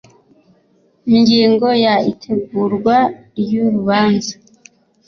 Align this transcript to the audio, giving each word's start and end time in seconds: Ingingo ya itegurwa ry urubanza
Ingingo 1.15 1.67
ya 1.83 1.95
itegurwa 2.11 2.97
ry 3.39 3.51
urubanza 3.65 4.33